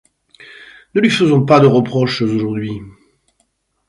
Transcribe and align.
Ne 0.95 1.01
lui 1.01 1.11
faisons 1.11 1.45
pas 1.45 1.59
de 1.59 1.67
reproches 1.67 2.23
aujourd'hui! 2.23 2.81